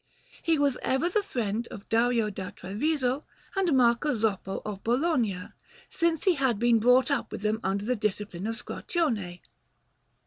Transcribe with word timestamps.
He 0.41 0.57
was 0.57 0.79
ever 0.81 1.09
the 1.09 1.21
friend 1.21 1.67
of 1.69 1.87
Dario 1.87 2.31
da 2.31 2.49
Treviso 2.49 3.23
and 3.55 3.71
Marco 3.77 4.15
Zoppo 4.15 4.63
of 4.65 4.83
Bologna, 4.83 5.49
since 5.91 6.23
he 6.23 6.33
had 6.33 6.57
been 6.57 6.79
brought 6.79 7.11
up 7.11 7.31
with 7.31 7.43
them 7.43 7.59
under 7.63 7.85
the 7.85 7.95
discipline 7.95 8.47
of 8.47 8.55
Squarcione. 8.55 9.41